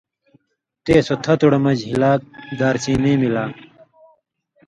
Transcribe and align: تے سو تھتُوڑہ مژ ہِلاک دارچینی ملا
تے 0.83 0.93
سو 1.05 1.15
تھتُوڑہ 1.23 1.59
مژ 1.63 1.79
ہِلاک 1.91 2.21
دارچینی 2.59 3.13
ملا 3.21 3.45